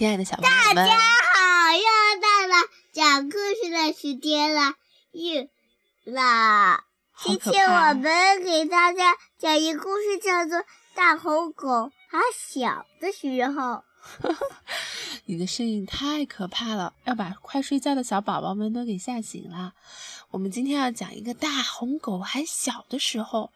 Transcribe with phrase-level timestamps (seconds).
[0.00, 1.84] 亲爱的小朋友们，大家好，又
[2.22, 2.54] 到了
[2.90, 4.72] 讲故事的时间了，
[5.12, 5.46] 又
[6.10, 6.84] 啦！
[7.22, 10.56] 今天我们给大家讲一个故事，叫做
[10.94, 13.84] 《大红狗它小的时候》。
[15.30, 19.74] 你的声音太可怕了，要把快睡觉的小宝宝们都给吓醒了。
[20.32, 23.52] 我们今天要讲一个大红狗还小的时候。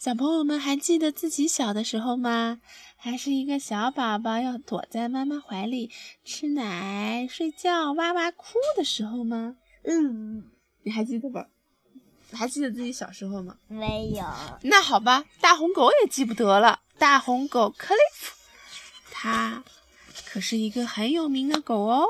[0.00, 2.60] 小朋友们还记得自己小的时候吗？
[2.96, 5.92] 还是一个小宝宝，要躲在妈妈怀里
[6.24, 9.54] 吃奶、睡觉、哇哇哭的时候吗？
[9.84, 10.50] 嗯，
[10.82, 11.46] 你还记得吧？
[12.32, 13.56] 还记得自己小时候吗？
[13.68, 14.24] 没有。
[14.62, 16.80] 那好吧，大红狗也记不得了。
[16.98, 18.34] 大红狗克利夫，
[19.12, 19.62] 它
[20.32, 22.06] 可是一个很有名的狗哦。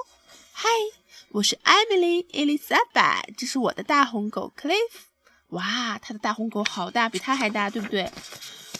[0.52, 0.68] 嗨，
[1.30, 4.76] 我是艾米丽·伊丽莎白，这是我的大红狗 Cliff。
[5.48, 8.12] 哇，他的大红狗好大，比他还大，对不对？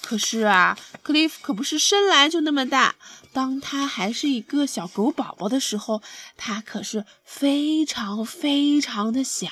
[0.01, 2.95] 可是啊，，Cliff 可不是生来就那么大。
[3.33, 6.01] 当他还是一个小狗宝宝的时候，
[6.37, 9.49] 他可是非常非常的小。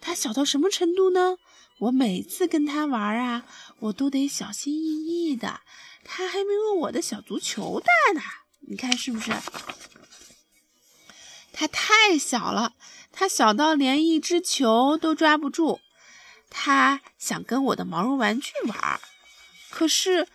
[0.00, 1.36] 他小到什么程度呢？
[1.80, 3.44] 我每次跟他玩啊，
[3.80, 5.60] 我都得小心翼翼的。
[6.02, 8.22] 他还没有我的小足球大呢，
[8.66, 9.32] 你看是不是？
[11.52, 12.74] 它太小了，
[13.12, 15.80] 它小到连一只球都抓不住。
[16.50, 19.00] 它想跟我的毛绒玩具玩，
[19.70, 20.28] 可是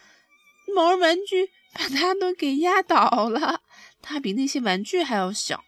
[0.73, 3.61] 毛绒玩具 把它都给压倒了。
[4.01, 5.63] 它比那些玩具还要小，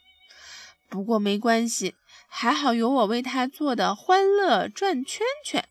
[0.89, 1.95] 不过没关系，
[2.27, 5.67] 还好有我为它做的欢乐转圈圈。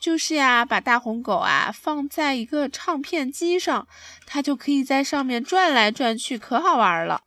[0.00, 3.86] 就是呀，把大红狗啊放在一个唱片机上，
[4.26, 7.22] 它就可以在上面转来转去，可好玩了。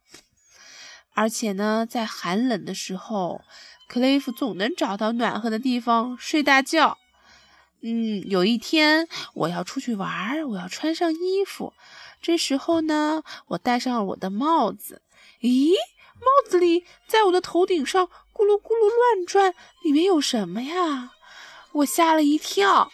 [1.14, 3.42] 而且呢，在寒冷的时候。
[3.86, 6.98] 克雷夫总能找到暖和的地方睡大觉。
[7.82, 11.74] 嗯，有一天我要出去玩，我要穿上衣服。
[12.20, 15.04] 这时候呢，我戴上了我的帽子。
[15.42, 15.74] 咦，
[16.16, 21.12] 帽子里在我的头顶上咕噜咕噜乱转，里面有什么呀？
[21.74, 22.92] 我吓了一跳。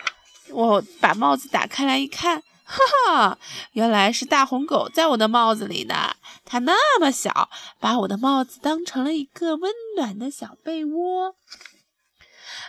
[0.49, 2.43] 我把帽子打开来一看。
[2.63, 3.39] 哈哈，
[3.71, 6.15] 原来是大红狗在我的帽子里呢。
[6.45, 11.35] 它那么小，把我的帽子当成了一个温暖的小被窝。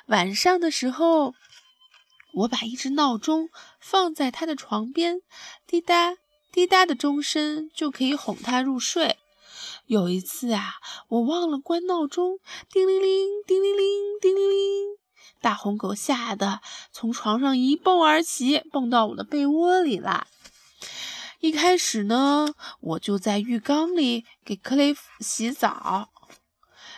[0.07, 1.35] 晚上的时候，
[2.33, 5.21] 我把一只闹钟放在它的床边，
[5.67, 6.17] 滴答
[6.51, 9.19] 滴答的钟声就可以哄它入睡。
[9.85, 10.77] 有一次啊，
[11.09, 12.39] 我忘了关闹钟，
[12.71, 15.00] 叮铃铃，叮铃铃，叮铃铃。
[15.41, 16.61] 大红狗吓得
[16.93, 20.27] 从床上一蹦而起，蹦到我的被窝里啦。
[21.41, 26.11] 一开始呢，我就在浴缸里给克雷夫洗澡。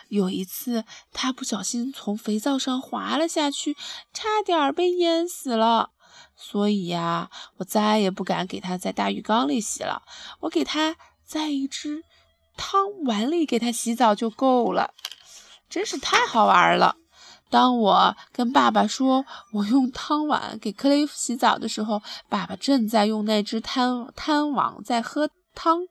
[0.09, 0.83] 有一次，
[1.13, 3.75] 他不小心从肥皂上滑了下去，
[4.11, 5.91] 差点被淹死了。
[6.35, 10.03] 所以呀，我再也不敢给他在大浴缸里洗了。
[10.41, 12.03] 我给他在一只
[12.57, 14.93] 汤碗里给他洗澡就够了，
[15.69, 16.97] 真是太好玩了。
[17.53, 25.81] 当我跟爸爸说我用汤碗给克雷夫洗澡的时候，爸爸正在用那只汤汤碗在喝汤，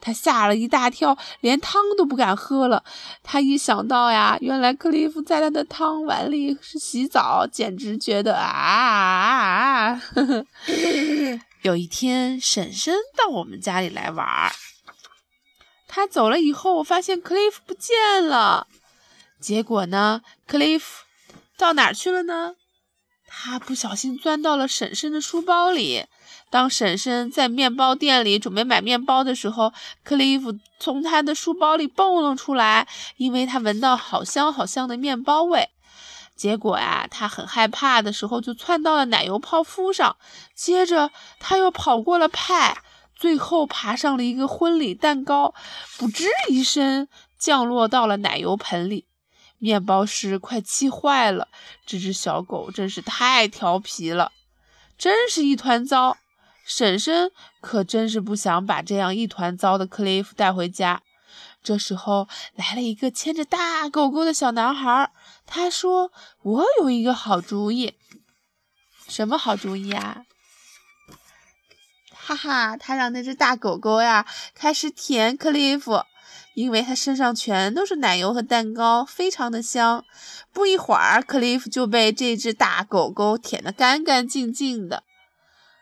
[0.00, 2.84] 他吓了一大跳，连汤都不敢喝了。
[3.24, 10.02] 他一想到呀，原来克雷夫在他的汤碗里是洗澡，简直觉得啊啊！
[11.62, 14.52] 有一天，婶婶到我们家里来玩，
[15.88, 18.68] 他走了以后，我发现克雷夫不见了。
[19.40, 20.22] 结果呢？
[20.46, 21.04] 克利夫
[21.56, 22.56] 到哪儿去了呢？
[23.26, 26.06] 他不小心钻到了婶婶的书包里。
[26.50, 35.68] 当婶婶在面包店里准备买面包的时候，克利夫从他的书包里蹦了出来，因为他闻到好香好香的面包味。
[36.34, 40.16] 结果呀，他很害怕的时候就窜到了奶油泡芙上，
[40.54, 42.82] 接着他又跑过了派，
[43.14, 45.54] 最后爬上了一个婚礼蛋糕，
[45.98, 47.06] 噗吱一声
[47.38, 49.06] 降落到了奶油盆里。
[49.60, 51.46] 面包师快气坏了，
[51.86, 54.32] 这只小狗真是太调皮了，
[54.98, 56.16] 真是一团糟。
[56.64, 57.30] 婶婶
[57.60, 61.02] 可真是不想把这样一团糟的克利夫带回家。
[61.62, 65.10] 这时候来了一个牵着大狗狗的小男孩，
[65.46, 66.10] 他说
[66.42, 67.94] ：“我有一个好主意。”
[69.08, 70.24] 什么好主意啊？
[72.14, 74.24] 哈哈，他让那只大狗狗呀
[74.54, 76.04] 开始舔克利夫。
[76.60, 80.04] 因为它身上全都是奶油和蛋糕，非常的香。
[80.52, 85.02] 不一会儿，克利夫就被这只大狗狗舔得干干净净的。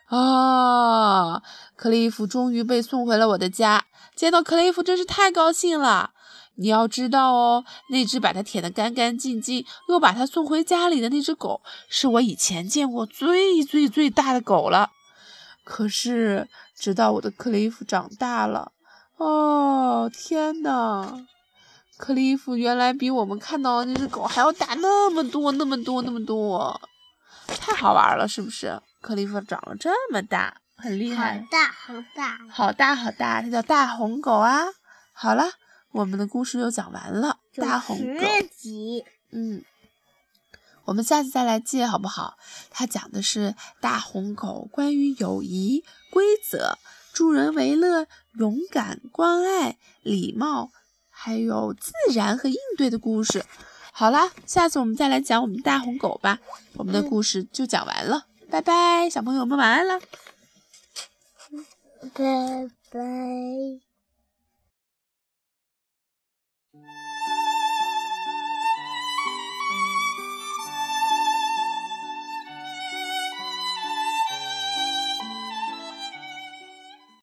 [0.07, 1.43] 啊！
[1.75, 3.85] 克利夫终于被送回了我的家。
[4.15, 6.11] 见到克利夫真是太高兴了。
[6.55, 14.89] 你要知道哦，那只把它舔得干干净净，又把它送回家里的那只狗，是我以前见过最最最大的狗了。
[15.63, 18.71] 可是，直到我的克利夫长大了。
[19.17, 21.25] 哦，天呐！
[21.97, 26.79] 克利夫原来比我们看到的那只狗还要大那么多，那么多，那么多，
[27.47, 28.81] 太好玩了，是不是？
[29.01, 34.63] 克利夫长了这么大，很厉害，好大好大，好大好大，它叫大红狗啊！
[35.11, 35.43] 好了，
[35.91, 38.23] 我们的故事又讲完了，大红狗，
[38.55, 39.63] 集，嗯，
[40.85, 42.37] 我们下次再来借好不好？
[42.69, 46.77] 它讲的是大红狗关于友谊、规则、
[47.13, 48.07] 助人为乐、
[48.37, 50.71] 勇敢、关爱、礼貌。
[51.21, 53.43] 还有自然和应对的故事。
[53.91, 56.39] 好啦，下次我们再来讲我们大红狗吧。
[56.75, 59.99] 我们的故事就讲完了，拜拜，小朋友们晚安了，
[62.13, 63.88] 拜拜。